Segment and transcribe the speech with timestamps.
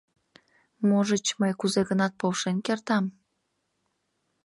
[0.87, 3.05] Можыч, мый кузе-гынат полшен кертам?